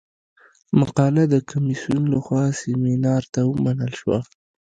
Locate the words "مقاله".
0.79-1.23